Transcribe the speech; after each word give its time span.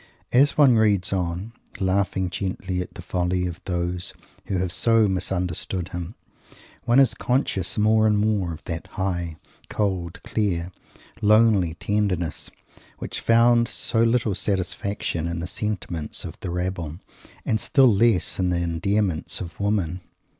As 0.33 0.57
one 0.57 0.77
reads 0.77 1.13
on, 1.13 1.53
laughing 1.79 2.31
gently 2.31 2.81
at 2.81 2.95
the 2.95 3.03
folly 3.03 3.45
of 3.45 3.61
those 3.65 4.15
who 4.47 4.57
have 4.57 4.71
so 4.71 5.07
misunderstood 5.07 5.89
him, 5.89 6.15
one 6.85 6.99
is 6.99 7.13
conscious 7.13 7.77
more 7.77 8.07
and 8.07 8.17
more 8.17 8.51
of 8.51 8.63
that 8.63 8.87
high, 8.97 9.35
cold, 9.69 10.19
clear, 10.23 10.71
lonely 11.21 11.75
tenderness, 11.75 12.49
which 12.97 13.19
found 13.21 13.67
so 13.67 14.01
little 14.01 14.33
satisfaction 14.33 15.27
in 15.27 15.39
the 15.39 15.45
sentiment 15.45 16.25
of 16.25 16.35
the 16.39 16.49
rabble 16.49 16.97
and 17.45 17.59
still 17.59 17.93
less 17.93 18.39
in 18.39 18.49
the 18.49 18.57
endearments 18.57 19.39
of 19.39 19.59
women! 19.59 20.01